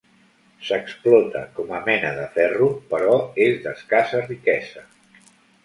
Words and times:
S'explota 0.69 1.43
com 1.57 1.69
mena 1.91 2.15
de 2.21 2.25
ferro, 2.39 2.71
però 2.95 3.21
és 3.49 3.63
d'escassa 3.69 4.25
riquesa. 4.27 4.87